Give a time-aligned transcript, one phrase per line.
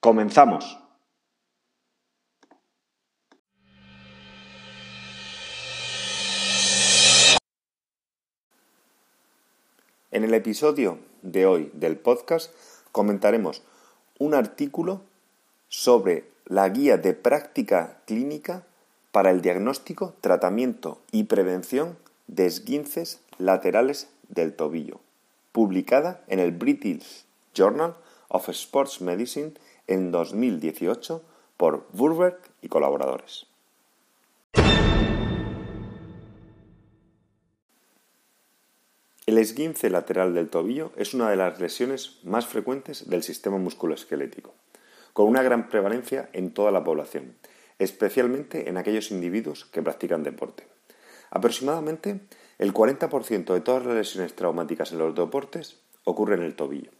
[0.00, 0.78] Comenzamos.
[10.12, 12.52] En el episodio de hoy del podcast
[12.92, 13.64] comentaremos
[14.20, 15.02] un artículo
[15.66, 18.64] sobre la guía de práctica clínica
[19.10, 25.00] para el diagnóstico, tratamiento y prevención de esguinces laterales del tobillo,
[25.50, 27.96] publicada en el British Journal
[28.28, 29.54] of Sports Medicine
[29.88, 31.22] en 2018
[31.56, 33.46] por Burberg y colaboradores.
[39.26, 44.54] El esguince lateral del tobillo es una de las lesiones más frecuentes del sistema musculoesquelético,
[45.12, 47.34] con una gran prevalencia en toda la población,
[47.78, 50.66] especialmente en aquellos individuos que practican deporte.
[51.30, 52.20] Aproximadamente
[52.58, 56.90] el 40% de todas las lesiones traumáticas en los deportes ocurre en el tobillo.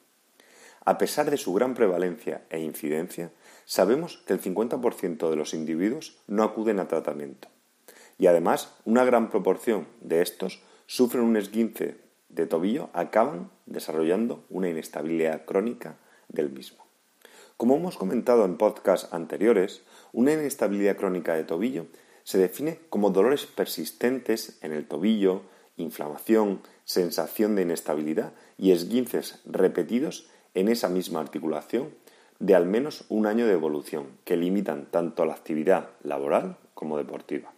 [0.85, 3.31] A pesar de su gran prevalencia e incidencia,
[3.65, 7.49] sabemos que el 50% de los individuos no acuden a tratamiento.
[8.19, 11.97] Y además, una gran proporción de estos sufren un esguince
[12.29, 15.97] de tobillo acaban desarrollando una inestabilidad crónica
[16.29, 16.85] del mismo.
[17.57, 21.87] Como hemos comentado en podcasts anteriores, una inestabilidad crónica de tobillo
[22.23, 25.43] se define como dolores persistentes en el tobillo,
[25.77, 31.91] inflamación, sensación de inestabilidad y esguinces repetidos en esa misma articulación
[32.39, 37.53] de al menos un año de evolución que limitan tanto la actividad laboral como deportiva.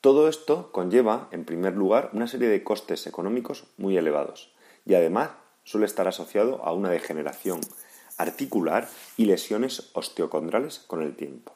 [0.00, 5.30] Todo esto conlleva, en primer lugar, una serie de costes económicos muy elevados y además
[5.62, 7.60] suele estar asociado a una degeneración
[8.18, 11.54] articular y lesiones osteocondrales con el tiempo.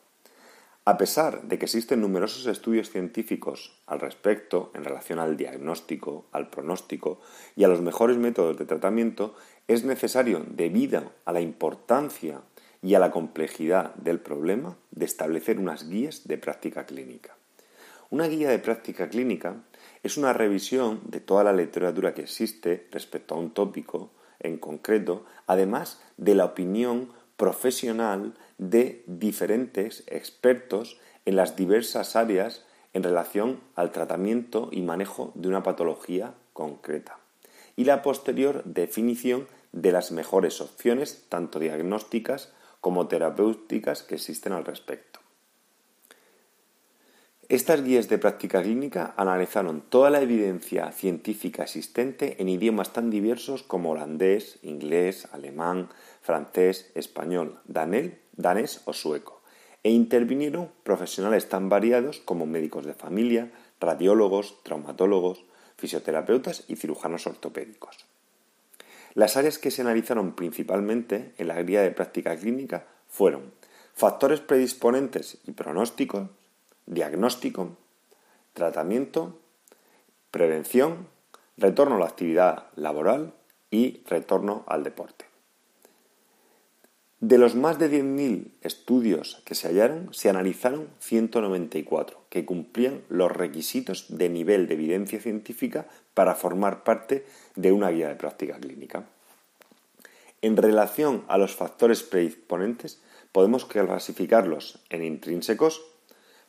[0.85, 6.49] A pesar de que existen numerosos estudios científicos al respecto en relación al diagnóstico, al
[6.49, 7.21] pronóstico
[7.57, 9.35] y a los mejores métodos de tratamiento,
[9.69, 12.41] es necesario, debido a la importancia
[12.83, 17.37] y a la complejidad del problema, de establecer unas guías de práctica clínica.
[18.11, 19.57] Una guía de práctica clínica
[20.03, 25.27] es una revisión de toda la literatura que existe respecto a un tópico en concreto,
[25.47, 32.65] además de la opinión profesional de diferentes expertos en las diversas áreas
[32.95, 37.19] en relación al tratamiento y manejo de una patología concreta.
[37.77, 44.65] Y la posterior definición de las mejores opciones, tanto diagnósticas como terapéuticas, que existen al
[44.65, 45.21] respecto.
[47.49, 53.63] Estas guías de práctica clínica analizaron toda la evidencia científica existente en idiomas tan diversos
[53.63, 55.89] como holandés, inglés, alemán,
[56.21, 59.41] francés, español, danés o sueco,
[59.83, 65.47] e intervinieron profesionales tan variados como médicos de familia, radiólogos, traumatólogos,
[65.79, 68.05] fisioterapeutas y cirujanos ortopédicos.
[69.15, 73.53] Las áreas que se analizaron principalmente en la guía de práctica clínica fueron
[73.95, 76.29] factores predisponentes y pronósticos,
[76.87, 77.77] diagnóstico,
[78.53, 79.39] tratamiento,
[80.31, 81.09] prevención,
[81.57, 83.35] retorno a la actividad laboral
[83.71, 85.28] y retorno al deporte.
[87.21, 93.33] De los más de 10.000 estudios que se hallaron, se analizaron 194 que cumplían los
[93.33, 97.27] requisitos de nivel de evidencia científica para formar parte
[97.57, 99.09] de una guía de práctica clínica.
[100.43, 103.03] En relación a los factores predisponentes,
[103.33, 105.83] podemos clasificarlos en intrínsecos,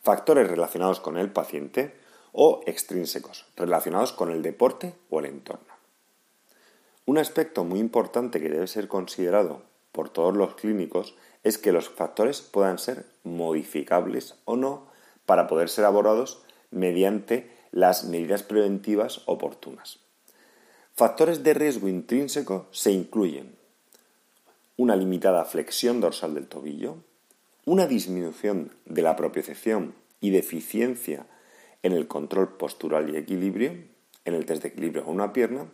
[0.04, 1.96] factores relacionados con el paciente
[2.32, 5.74] o extrínsecos, relacionados con el deporte o el entorno.
[7.08, 11.90] Un aspecto muy importante que debe ser considerado por todos los clínicos es que los
[11.90, 14.88] factores puedan ser modificables o no
[15.26, 16.42] para poder ser abordados
[16.72, 20.00] mediante las medidas preventivas oportunas.
[20.96, 23.56] Factores de riesgo intrínseco se incluyen
[24.76, 26.98] una limitada flexión dorsal del tobillo,
[27.66, 31.26] una disminución de la propiocepción y deficiencia
[31.84, 33.72] en el control postural y equilibrio,
[34.26, 35.68] en el test de equilibrio con una pierna,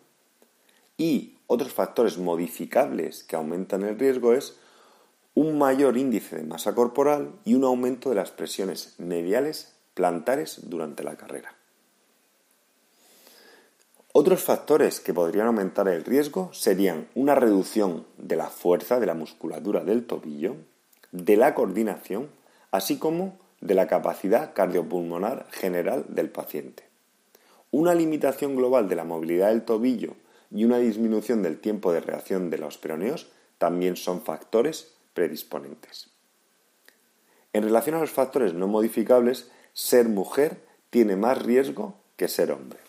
[0.98, 4.58] y otros factores modificables que aumentan el riesgo es
[5.34, 11.04] un mayor índice de masa corporal y un aumento de las presiones mediales plantares durante
[11.04, 11.56] la carrera.
[14.14, 19.14] Otros factores que podrían aumentar el riesgo serían una reducción de la fuerza de la
[19.14, 20.56] musculatura del tobillo,
[21.12, 22.30] de la coordinación,
[22.72, 26.84] así como de la capacidad cardiopulmonar general del paciente.
[27.72, 30.16] Una limitación global de la movilidad del tobillo
[30.56, 36.10] y una disminución del tiempo de reacción de los peroneos también son factores predisponentes.
[37.52, 42.80] En relación a los factores no modificables, ser mujer tiene más riesgo que ser hombre.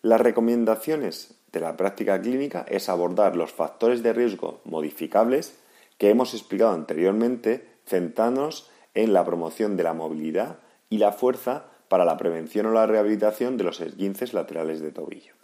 [0.00, 5.58] Las recomendaciones de la práctica clínica es abordar los factores de riesgo modificables
[5.98, 10.58] que hemos explicado anteriormente, centrándonos en la promoción de la movilidad
[10.88, 15.37] y la fuerza para la prevención o la rehabilitación de los esguinces laterales de tobillo.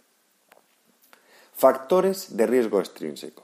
[1.57, 3.43] Factores de riesgo extrínseco.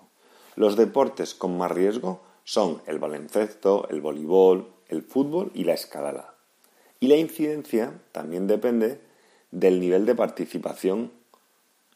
[0.57, 6.35] Los deportes con más riesgo son el baloncesto, el voleibol, el fútbol y la escalada.
[6.99, 8.99] Y la incidencia también depende
[9.51, 11.13] del nivel de participación,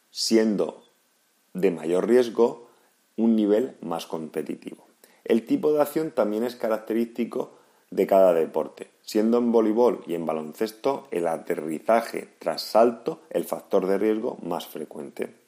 [0.10, 0.86] siendo
[1.54, 2.70] de mayor riesgo
[3.18, 4.88] un nivel más competitivo.
[5.26, 7.58] El tipo de acción también es característico
[7.92, 13.86] de cada deporte, siendo en voleibol y en baloncesto el aterrizaje tras salto el factor
[13.86, 15.44] de riesgo más frecuente.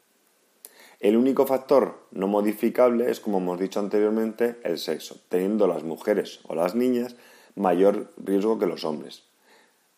[1.00, 6.40] El único factor no modificable es, como hemos dicho anteriormente, el sexo, teniendo las mujeres
[6.48, 7.16] o las niñas
[7.56, 9.24] mayor riesgo que los hombres,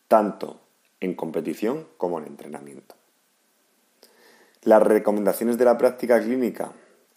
[0.10, 0.60] tanto
[1.00, 2.96] en competición como en entrenamiento.
[4.64, 6.74] Las recomendaciones de la práctica clínica,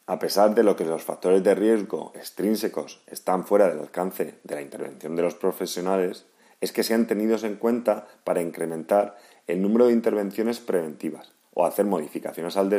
[0.06, 4.54] a pesar de lo que los factores de riesgo extrínsecos están fuera del alcance de
[4.54, 6.26] la intervención de los profesionales,
[6.60, 9.18] es que sean tenidos en cuenta para incrementar
[9.48, 12.70] el número de intervenciones preventivas o hacer modificaciones al,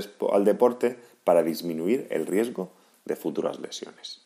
[0.46, 2.72] deporte para disminuir el riesgo
[3.06, 4.22] de futuras lesiones.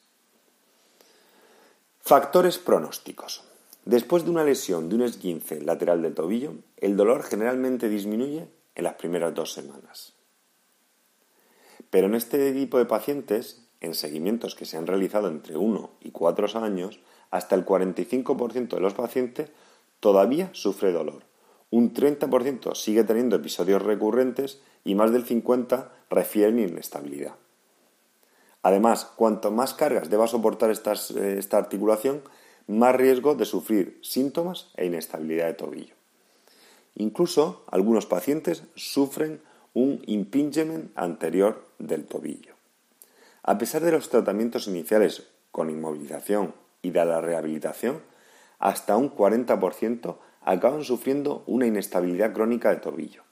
[1.99, 3.43] Factores pronósticos.
[3.85, 8.83] Después de una lesión de un esguince lateral del tobillo, el dolor generalmente disminuye en
[8.83, 10.13] las primeras dos semanas.
[11.89, 16.11] Pero en este tipo de pacientes, en seguimientos que se han realizado entre 1 y
[16.11, 16.99] 4 años,
[17.31, 19.49] hasta el 45% de los pacientes
[19.99, 21.23] todavía sufre dolor.
[21.69, 27.35] Un 30% sigue teniendo episodios recurrentes y más del 50% refieren inestabilidad.
[28.63, 32.21] Además, cuanto más cargas deba soportar eh, esta articulación,
[32.67, 35.95] más riesgo de sufrir síntomas e inestabilidad de tobillo.
[36.95, 39.41] Incluso algunos pacientes sufren
[39.73, 42.55] un impingement anterior del tobillo.
[43.43, 48.01] A pesar de los tratamientos iniciales con inmovilización y de la rehabilitación,
[48.59, 50.17] hasta un 40%
[50.47, 53.23] acaban sufriendo una inestabilidad crónica de tobillo.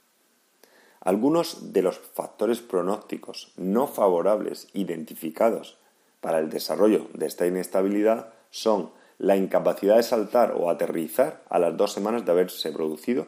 [0.99, 5.77] Algunos de los factores pronósticos no favorables identificados
[6.19, 11.77] para el desarrollo de esta inestabilidad son la incapacidad de saltar o aterrizar a las
[11.77, 13.27] dos semanas de haberse producido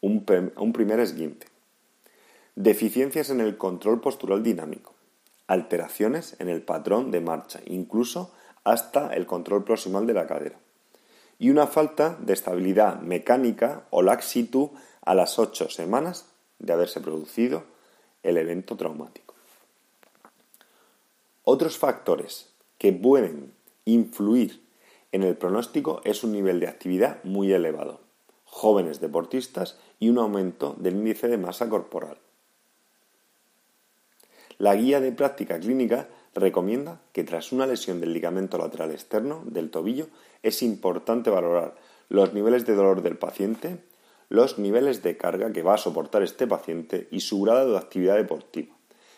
[0.00, 1.46] un, primer esguince,
[2.56, 4.94] deficiencias en el control postural dinámico,
[5.46, 8.34] alteraciones en el patrón de marcha, incluso
[8.64, 10.58] hasta el control proximal de la cadera,
[11.38, 14.70] y una falta de estabilidad mecánica o laxitud
[15.02, 16.26] a las ocho semanas
[16.58, 17.64] de haberse producido
[18.22, 19.34] el evento traumático.
[21.44, 23.52] Otros factores que pueden
[23.84, 24.62] influir
[25.12, 28.00] en el pronóstico es un nivel de actividad muy elevado,
[28.44, 32.18] jóvenes deportistas y un aumento del índice de masa corporal.
[34.58, 39.70] La guía de práctica clínica recomienda que tras una lesión del ligamento lateral externo del
[39.70, 40.08] tobillo
[40.42, 41.74] es importante valorar
[42.08, 43.78] los niveles de dolor del paciente,
[44.28, 48.16] los niveles de carga que va a soportar este paciente y su grado de actividad
[48.16, 48.74] deportiva,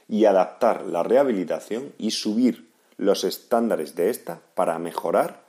[0.09, 5.45] y adaptar la rehabilitación y subir los estándares de esta para mejorar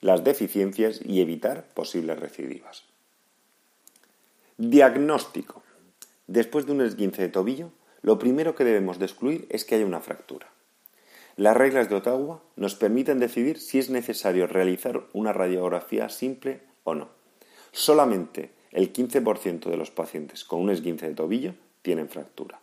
[0.00, 2.84] las deficiencias y evitar posibles recidivas.
[4.56, 5.62] Diagnóstico.
[6.26, 7.70] Después de un esguince de tobillo,
[8.02, 10.48] lo primero que debemos de excluir es que haya una fractura.
[11.36, 16.94] Las reglas de Ottawa nos permiten decidir si es necesario realizar una radiografía simple o
[16.94, 17.08] no.
[17.70, 22.60] Solamente el 15% de los pacientes con un esguince de tobillo tienen fractura.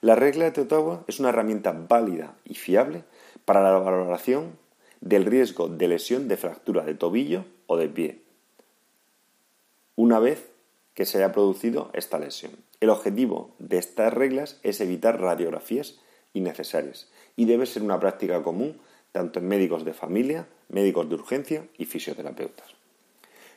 [0.00, 3.02] La regla de Ottawa es una herramienta válida y fiable
[3.44, 4.56] para la valoración
[5.00, 8.20] del riesgo de lesión de fractura de tobillo o de pie,
[9.98, 10.48] una vez
[10.98, 12.50] que se haya producido esta lesión.
[12.80, 16.00] El objetivo de estas reglas es evitar radiografías
[16.32, 18.80] innecesarias y debe ser una práctica común
[19.12, 22.74] tanto en médicos de familia, médicos de urgencia y fisioterapeutas.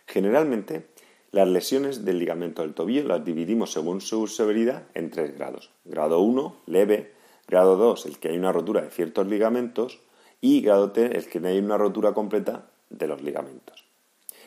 [0.05, 0.85] Generalmente,
[1.31, 5.71] las lesiones del ligamento del tobillo las dividimos según su severidad en tres grados.
[5.83, 7.11] Grado 1, leve,
[7.47, 9.99] grado 2, el que hay una rotura de ciertos ligamentos,
[10.41, 13.80] y grado 3, el que no hay una rotura completa de los ligamentos.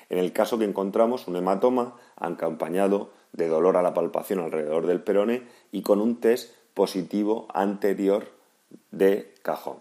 [0.08, 5.02] En el caso que encontramos un hematoma acompañado de dolor a la palpación alrededor del
[5.02, 5.42] perone
[5.72, 8.28] y con un test positivo anterior
[8.90, 9.78] de cajón.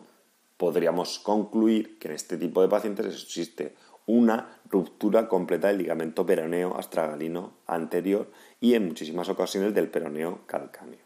[0.58, 3.76] Podríamos concluir que en este tipo de pacientes existe
[4.06, 11.00] una ruptura completa del ligamento peroneo astragalino anterior y en muchísimas ocasiones del peroneo calcáneo.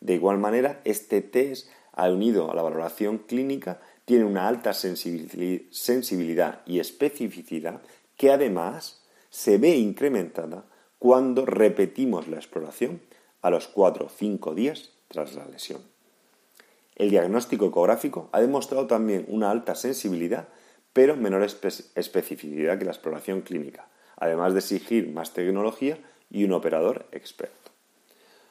[0.00, 6.80] De igual manera, este test, unido a la valoración clínica, tiene una alta sensibilidad y
[6.80, 7.82] especificidad
[8.20, 9.00] que además
[9.30, 10.66] se ve incrementada
[10.98, 13.00] cuando repetimos la exploración
[13.40, 15.80] a los 4 o 5 días tras la lesión.
[16.96, 20.48] El diagnóstico ecográfico ha demostrado también una alta sensibilidad,
[20.92, 25.96] pero menor especificidad que la exploración clínica, además de exigir más tecnología
[26.28, 27.70] y un operador experto.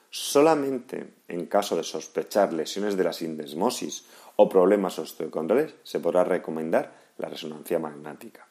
[0.09, 6.95] Solamente en caso de sospechar lesiones de la sindesmosis o problemas osteocondriales se podrá recomendar
[7.19, 8.48] la resonancia magnética.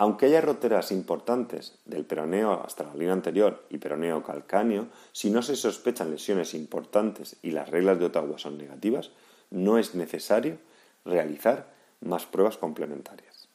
[0.00, 5.42] Aunque haya roteras importantes del peroneo hasta la línea anterior y peroneo calcáneo, si no
[5.42, 9.10] se sospechan lesiones importantes y las reglas de Ottawa son negativas,
[9.50, 10.56] no es necesario
[11.04, 13.50] realizar más pruebas complementarias.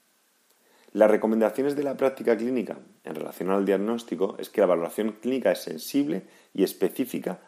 [0.94, 5.52] Las recomendaciones de la práctica clínica en relación al diagnóstico es que la valoración clínica
[5.52, 7.40] es sensible y específica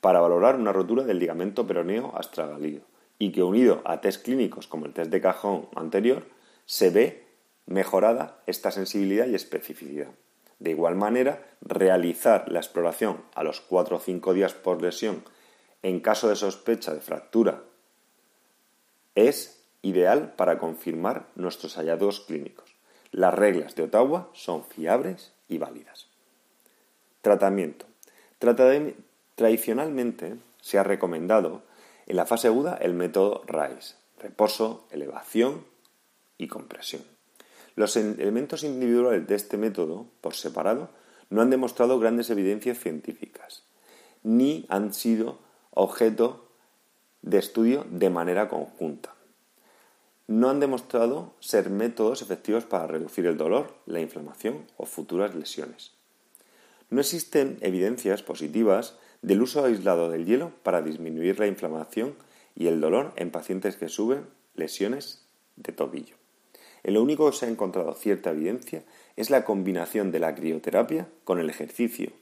[0.00, 2.80] para valorar una rotura del ligamento peroneo astragalio
[3.18, 6.24] y que unido a test clínicos como el test de cajón anterior
[6.64, 7.27] se ve
[7.68, 10.08] mejorada esta sensibilidad y especificidad.
[10.58, 15.22] De igual manera, realizar la exploración a los 4 o 5 días por lesión
[15.82, 17.62] en caso de sospecha de fractura
[19.14, 22.74] es ideal para confirmar nuestros hallazgos clínicos.
[23.12, 26.08] Las reglas de Ottawa son fiables y válidas.
[27.20, 27.86] Tratamiento.
[29.34, 31.62] Tradicionalmente se ha recomendado
[32.06, 35.66] en la fase aguda el método RISE, reposo, elevación
[36.38, 37.17] y compresión.
[37.78, 40.88] Los elementos individuales de este método, por separado,
[41.30, 43.62] no han demostrado grandes evidencias científicas,
[44.24, 45.38] ni han sido
[45.70, 46.48] objeto
[47.22, 49.14] de estudio de manera conjunta.
[50.26, 55.92] No han demostrado ser métodos efectivos para reducir el dolor, la inflamación o futuras lesiones.
[56.90, 62.16] No existen evidencias positivas del uso aislado del hielo para disminuir la inflamación
[62.56, 66.17] y el dolor en pacientes que suben lesiones de tobillo.
[66.82, 68.84] En lo único que se ha encontrado cierta evidencia
[69.16, 72.12] es la combinación de la crioterapia con el ejercicio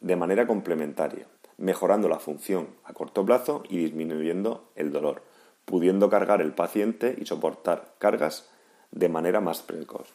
[0.00, 1.26] de manera complementaria,
[1.58, 5.22] mejorando la función a corto plazo y disminuyendo el dolor,
[5.64, 8.50] pudiendo cargar el paciente y soportar cargas
[8.90, 10.08] de manera más precoz.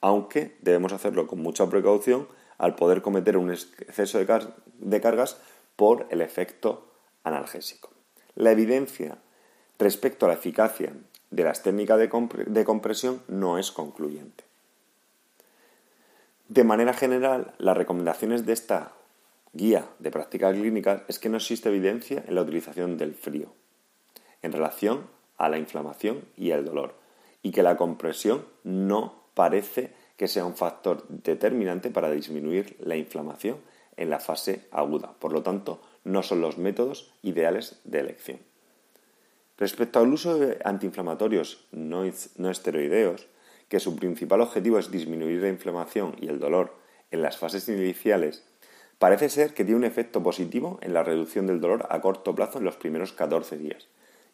[0.00, 2.26] Aunque debemos hacerlo con mucha precaución
[2.58, 4.46] al poder cometer un exceso de,
[4.78, 5.40] de cargas
[5.76, 6.92] por el efecto
[7.22, 7.90] analgésico.
[8.34, 9.18] La evidencia
[9.78, 10.92] respecto a la eficacia
[11.30, 14.44] de las técnicas de, compresión no es concluyente.
[16.48, 18.92] De manera general, las recomendaciones de esta
[19.52, 23.52] guía de prácticas clínicas es que no existe evidencia en la utilización del frío
[24.42, 25.06] en relación
[25.36, 26.94] a la inflamación y el dolor
[27.42, 33.58] y que la compresión no parece que sea un factor determinante para disminuir la inflamación
[33.96, 35.14] en la fase aguda.
[35.18, 38.49] Por lo tanto, no son los métodos ideales de elección.
[39.60, 43.28] Respecto al uso de antiinflamatorios no, esteroideos,
[43.68, 46.74] que su principal objetivo es disminuir la inflamación y el dolor
[47.10, 48.42] en las fases iniciales,
[48.98, 52.56] parece ser que tiene un efecto positivo en la reducción del dolor a corto plazo
[52.56, 53.88] en los primeros 14 días,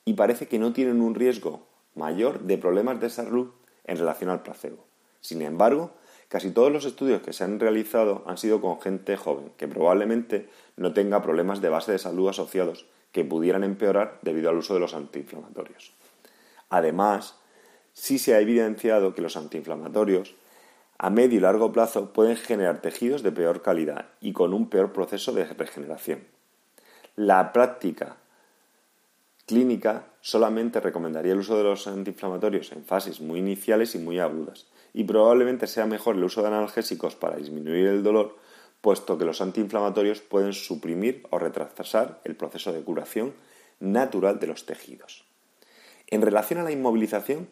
[0.05, 1.67] y parece que no tienen un riesgo
[1.97, 3.51] mayor de problemas de salud
[3.83, 4.87] en relación al placebo.
[5.21, 5.91] Sin embargo,
[6.29, 10.49] casi todos los estudios que se han realizado han sido con gente joven, que probablemente
[10.77, 14.81] no tenga problemas de base de salud asociados que pudieran empeorar debido al uso de
[14.81, 15.93] los antiinflamatorios.
[16.69, 17.39] Además,
[17.93, 20.35] sí se ha evidenciado que los antiinflamatorios
[20.99, 24.93] a medio y largo plazo pueden generar tejidos de peor calidad y con un peor
[24.93, 26.25] proceso de regeneración.
[27.17, 28.17] La práctica
[29.47, 34.67] clínica solamente recomendaría el uso de los antiinflamatorios en fases muy iniciales y muy agudas,
[34.93, 38.37] y probablemente sea mejor el uso de analgésicos para disminuir el dolor
[38.87, 43.35] puesto que los antiinflamatorios pueden suprimir o retrasar el proceso de curación
[43.81, 45.25] natural de los tejidos.
[46.07, 47.49] En relación a la inmovilización,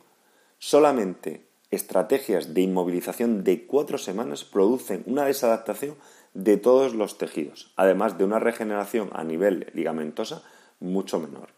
[0.61, 5.97] solamente estrategias de inmovilización de cuatro semanas producen una desadaptación
[6.35, 10.45] de todos los tejidos, además de una regeneración a nivel ligamentosa
[10.79, 11.49] mucho menor.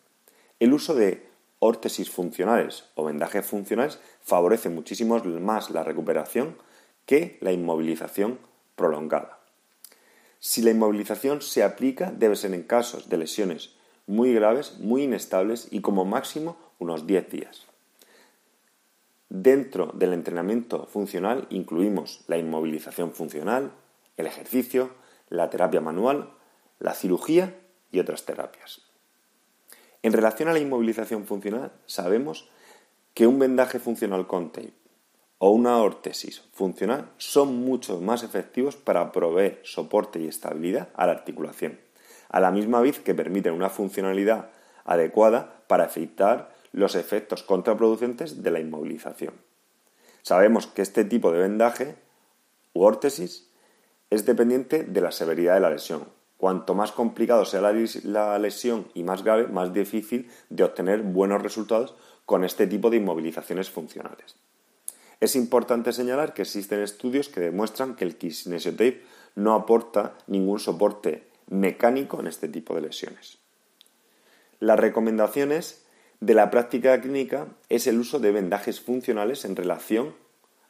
[0.58, 1.28] El uso de
[1.58, 6.56] órtesis funcionales o vendajes funcionales favorece muchísimo más la recuperación
[7.04, 8.38] que la inmovilización
[8.74, 9.36] prolongada.
[10.48, 13.74] Si la inmovilización se aplica, debe ser en casos de lesiones
[14.06, 17.66] muy graves, muy inestables y como máximo unos 10 días.
[19.28, 23.72] Dentro del entrenamiento funcional incluimos la inmovilización funcional,
[24.16, 24.90] el ejercicio,
[25.30, 26.30] la terapia manual,
[26.78, 27.58] la cirugía
[27.90, 28.82] y otras terapias.
[30.04, 32.48] En relación a la inmovilización funcional, sabemos
[33.14, 34.52] que un vendaje funcional con
[35.38, 41.12] o una órtesis funcional son mucho más efectivos para proveer soporte y estabilidad a la
[41.12, 41.78] articulación,
[42.28, 44.50] a la misma vez que permiten una funcionalidad
[44.84, 49.34] adecuada para evitar los efectos contraproducentes de la inmovilización.
[50.22, 51.96] Sabemos que este tipo de vendaje
[52.72, 53.50] u órtesis
[54.10, 56.04] es dependiente de la severidad de la lesión.
[56.36, 61.94] Cuanto más complicado sea la, lesión y más grave, más difícil de obtener buenos resultados
[62.26, 64.36] con este tipo de inmovilizaciones funcionales.
[65.18, 69.02] Es importante señalar que existen estudios que demuestran que el kinesiotape
[69.34, 73.38] no aporta ningún soporte mecánico en este tipo de lesiones.
[74.60, 75.84] Las recomendaciones
[76.20, 80.14] de la práctica clínica es el uso de vendajes funcionales en relación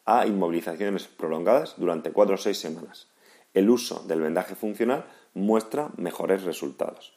[0.04, 3.08] a inmovilizaciones prolongadas durante 4 o 6 semanas.
[3.54, 7.14] El uso del vendaje funcional muestra mejores resultados.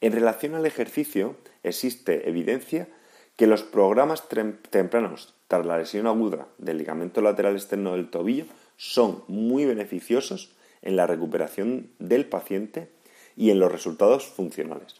[0.00, 2.88] En relación al ejercicio, existe evidencia
[3.36, 4.24] que los programas
[4.70, 8.46] tempranos tras la lesión aguda del ligamento lateral externo del tobillo
[8.76, 12.90] son muy beneficiosos en la recuperación del paciente
[13.36, 14.96] y en los resultados funcionales.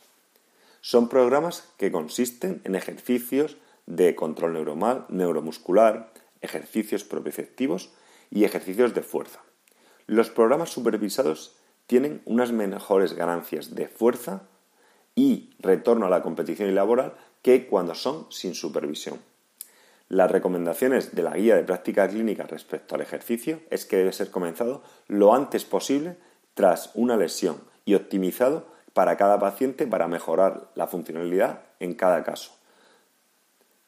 [0.80, 7.90] Son programas que consisten en ejercicios de control neuronal, neuromuscular, ejercicios propioceptivos
[8.30, 9.40] y ejercicios de fuerza.
[10.06, 14.42] Los programas supervisados tienen unas mejores ganancias de fuerza
[15.14, 19.18] y retorno a la competición y laboral que cuando son sin supervisión.
[20.08, 24.30] Las recomendaciones de la guía de práctica clínica respecto al ejercicio es que debe ser
[24.30, 26.18] comenzado lo antes posible
[26.54, 32.52] tras una lesión y optimizado para cada paciente para mejorar la funcionalidad en cada caso.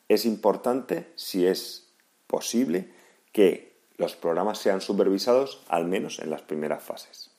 [0.08, 1.92] Es importante, si es
[2.26, 2.92] posible,
[3.32, 7.30] que los programas sean supervisados al menos en las primeras fases.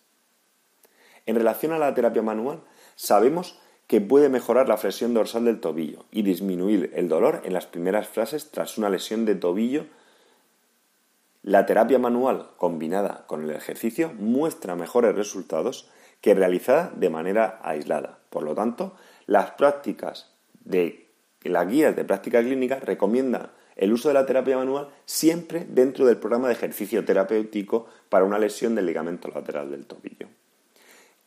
[1.25, 2.63] En relación a la terapia manual,
[2.95, 7.65] sabemos que puede mejorar la flexión dorsal del tobillo y disminuir el dolor en las
[7.65, 9.85] primeras fases tras una lesión de tobillo.
[11.41, 18.19] La terapia manual combinada con el ejercicio muestra mejores resultados que realizada de manera aislada.
[18.29, 18.95] Por lo tanto,
[19.25, 20.33] las prácticas
[20.65, 21.07] de
[21.43, 26.17] las guías de práctica clínica recomiendan el uso de la terapia manual siempre dentro del
[26.17, 30.27] programa de ejercicio terapéutico para una lesión del ligamento lateral del tobillo.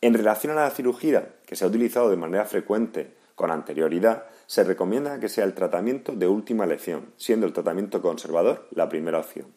[0.01, 4.63] En relación a la cirugía, que se ha utilizado de manera frecuente con anterioridad, se
[4.63, 9.53] recomienda que sea el tratamiento de última elección, siendo el tratamiento conservador la primera opción.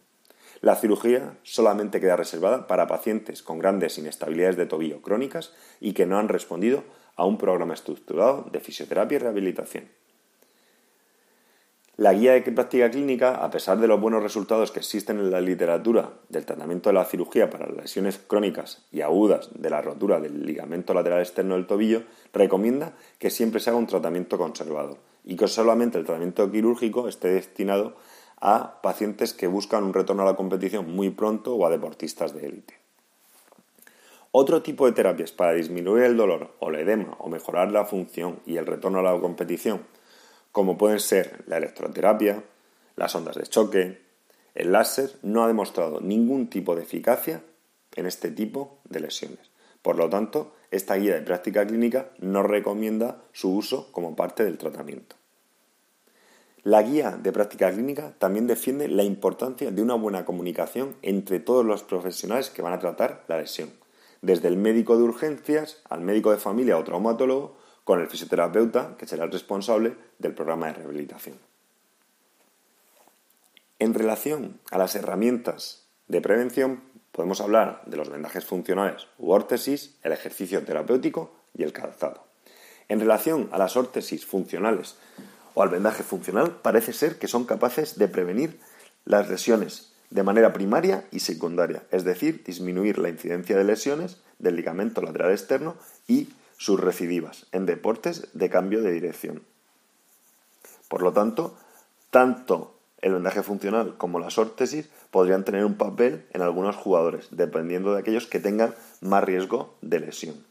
[0.60, 6.04] La cirugía solamente queda reservada para pacientes con grandes inestabilidades de tobillo crónicas y que
[6.04, 6.84] no han respondido
[7.16, 9.88] a un programa estructurado de fisioterapia y rehabilitación.
[11.96, 15.40] La guía de práctica clínica, a pesar de los buenos resultados que existen en la
[15.40, 20.44] literatura del tratamiento de la cirugía para lesiones crónicas y agudas de la rotura del
[20.44, 22.02] ligamento lateral externo del tobillo,
[22.32, 27.28] recomienda que siempre se haga un tratamiento conservador y que solamente el tratamiento quirúrgico esté
[27.28, 27.94] destinado
[28.40, 32.48] a pacientes que buscan un retorno a la competición muy pronto o a deportistas de
[32.48, 32.74] élite.
[34.32, 38.40] Otro tipo de terapias para disminuir el dolor o el edema o mejorar la función
[38.46, 39.82] y el retorno a la competición
[40.54, 42.44] como pueden ser la electroterapia,
[42.94, 43.98] las ondas de choque,
[44.54, 47.42] el láser, no ha demostrado ningún tipo de eficacia
[47.96, 49.50] en este tipo de lesiones.
[49.82, 54.56] Por lo tanto, esta guía de práctica clínica no recomienda su uso como parte del
[54.56, 55.16] tratamiento.
[56.62, 61.64] La guía de práctica clínica también defiende la importancia de una buena comunicación entre todos
[61.64, 63.70] los profesionales que van a tratar la lesión,
[64.22, 69.06] desde el médico de urgencias al médico de familia o traumatólogo, con el fisioterapeuta, que
[69.06, 71.36] será el responsable del programa de rehabilitación.
[73.78, 79.96] En relación a las herramientas de prevención, podemos hablar de los vendajes funcionales u órtesis,
[80.02, 82.24] el ejercicio terapéutico y el calzado.
[82.88, 84.96] En relación a las órtesis funcionales
[85.54, 88.58] o al vendaje funcional, parece ser que son capaces de prevenir
[89.04, 94.56] las lesiones de manera primaria y secundaria, es decir, disminuir la incidencia de lesiones del
[94.56, 99.42] ligamento lateral externo y sus recidivas en deportes de cambio de dirección.
[100.88, 101.56] Por lo tanto,
[102.10, 107.92] tanto el vendaje funcional como las órtesis podrían tener un papel en algunos jugadores, dependiendo
[107.92, 110.46] de aquellos que tengan más riesgo de lesión.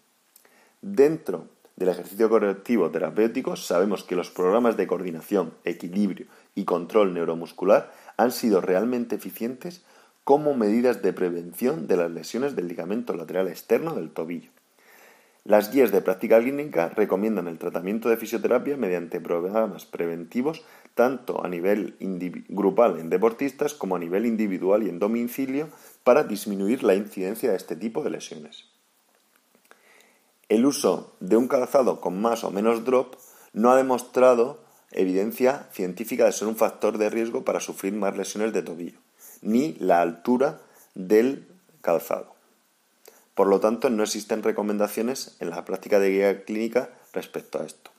[0.82, 7.92] Dentro del ejercicio correctivo terapéutico sabemos que los programas de coordinación, equilibrio y control neuromuscular
[8.18, 9.84] han sido realmente eficientes
[10.24, 14.52] como medidas de prevención de las lesiones del ligamento lateral externo del tobillo.
[15.46, 21.50] Las guías de práctica clínica recomiendan el tratamiento de fisioterapia mediante programas preventivos tanto a
[21.50, 21.98] nivel
[22.48, 25.68] grupal en deportistas como a nivel individual y en domicilio
[26.06, 28.70] para disminuir la incidencia de este tipo de lesiones.
[30.48, 33.16] El uso de un calzado con más o menos drop
[33.52, 38.54] no ha demostrado evidencia científica de ser un factor de riesgo para sufrir más lesiones
[38.54, 39.00] de tobillo,
[39.42, 40.62] ni la altura
[40.94, 41.48] del
[41.82, 42.33] calzado.
[43.36, 47.92] Por lo tanto, no existen recomendaciones en la práctica de guía clínica respecto a esto.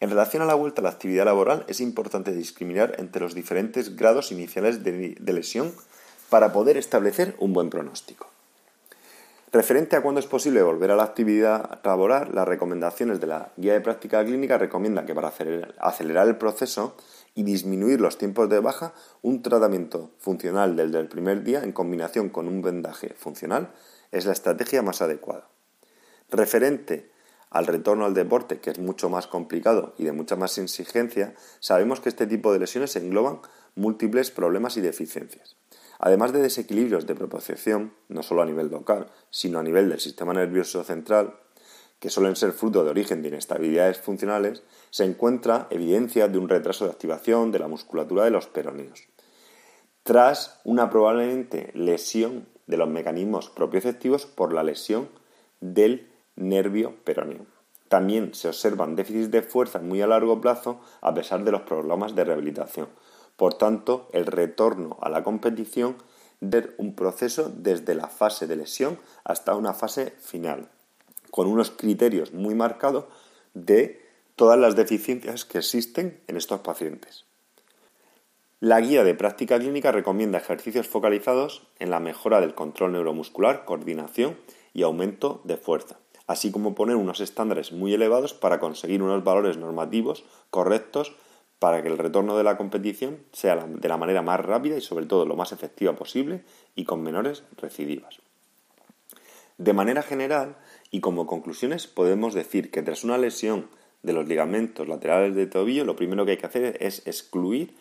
[0.00, 3.96] En relación a la vuelta a la actividad laboral, es importante discriminar entre los diferentes
[3.96, 5.72] grados iniciales de, lesión
[6.30, 8.28] para poder establecer un buen pronóstico.
[9.50, 13.72] Referente a cuándo es posible volver a la actividad laboral, las recomendaciones de la guía
[13.72, 15.32] de práctica clínica recomiendan que para
[15.78, 16.96] acelerar el proceso
[17.34, 18.92] y disminuir los tiempos de baja,
[19.22, 23.70] un tratamiento funcional desde el primer día en combinación con un vendaje funcional
[24.12, 25.48] es la estrategia más adecuada.
[26.30, 27.10] Referente
[27.50, 32.00] al retorno al deporte, que es mucho más complicado y de mucha más exigencia, sabemos
[32.00, 33.40] que este tipo de lesiones engloban
[33.74, 35.56] múltiples problemas y deficiencias.
[35.98, 40.32] Además de desequilibrios de propociación, no solo a nivel local, sino a nivel del sistema
[40.32, 41.40] nervioso central,
[41.98, 46.84] que suelen ser fruto de origen de inestabilidades funcionales, se encuentra evidencia de un retraso
[46.84, 49.08] de activación de la musculatura de los peroneos.
[50.04, 55.08] Tras una probablemente lesión de los mecanismos propioceptivos por la lesión
[55.60, 57.46] del nervio peroneo.
[57.88, 62.14] También se observan déficits de fuerza muy a largo plazo a pesar de los programas
[62.14, 62.88] de rehabilitación.
[63.36, 65.96] Por tanto, el retorno a la competición
[66.40, 70.68] debe un proceso desde la fase de lesión hasta una fase final,
[71.30, 73.06] con unos criterios muy marcados
[73.54, 77.27] de todas las deficiencias que existen en estos pacientes.
[78.60, 84.36] La guía de práctica clínica recomienda ejercicios focalizados en la mejora del control neuromuscular, coordinación
[84.74, 89.58] y aumento de fuerza, así como poner unos estándares muy elevados para conseguir unos valores
[89.58, 91.14] normativos correctos
[91.60, 95.06] para que el retorno de la competición sea de la manera más rápida y sobre
[95.06, 96.42] todo lo más efectiva posible
[96.74, 98.18] y con menores recidivas.
[99.56, 100.56] De manera general
[100.90, 103.68] y como conclusiones podemos decir que tras una lesión
[104.02, 107.74] de los ligamentos laterales de tobillo lo primero que hay que hacer es excluir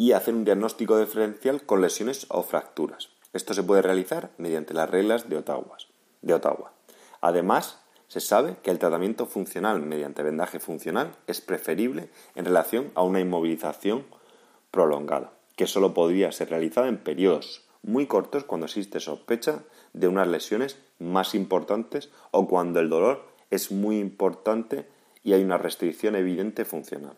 [0.00, 3.10] y hacer un diagnóstico diferencial con lesiones o fracturas.
[3.34, 5.76] Esto se puede realizar mediante las reglas de Ottawa.
[6.22, 6.72] De Ottawa.
[7.20, 13.02] Además, se sabe que el tratamiento funcional mediante vendaje funcional es preferible en relación a
[13.02, 14.06] una inmovilización
[14.70, 20.28] prolongada, que solo podría ser realizada en periodos muy cortos cuando existe sospecha de unas
[20.28, 24.88] lesiones más importantes o cuando el dolor es muy importante
[25.22, 27.16] y hay una restricción evidente funcional.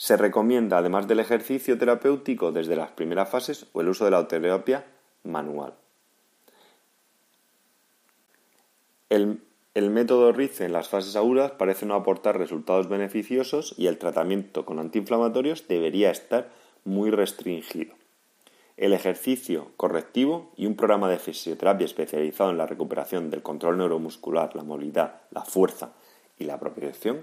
[0.00, 4.16] Se recomienda, además del ejercicio terapéutico desde las primeras fases o el uso de la
[4.16, 4.86] autoterapia
[5.24, 5.74] manual.
[9.10, 9.42] El,
[9.74, 14.78] método RICE en las fases agudas parece no aportar resultados beneficiosos y el tratamiento con
[14.78, 16.48] antiinflamatorios debería estar
[16.86, 17.94] muy restringido.
[18.78, 24.56] El ejercicio correctivo y un programa de fisioterapia especializado en la recuperación del control neuromuscular,
[24.56, 25.92] la movilidad, la fuerza
[26.38, 27.22] y la propiocepción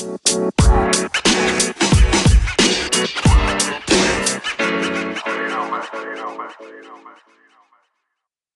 [0.00, 0.06] You
[5.48, 5.82] know, man.
[6.60, 7.17] You.